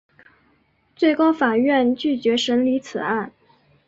[0.95, 3.31] 最高法院拒绝审理此案。